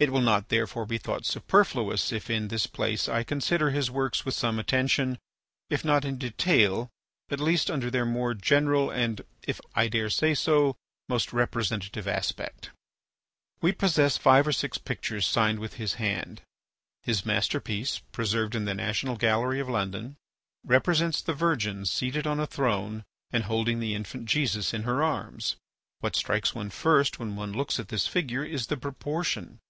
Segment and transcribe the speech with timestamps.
[0.00, 4.26] It will not therefore be thought superfluous if in this place I consider his works
[4.26, 5.18] with some attention,
[5.70, 6.90] if not in detail,
[7.30, 10.76] at least under their more general and, if I dare say so,
[11.08, 12.68] most representative aspect.
[13.62, 16.42] We possess five or six pictures signed with his hand.
[17.02, 20.16] His masterpiece, preserved in the National Gallery of London,
[20.66, 25.56] represents the Virgin seated on a throne and holding the infant Jesus in her arms.
[26.00, 29.60] What strikes one first when one looks at this figure is the proportion.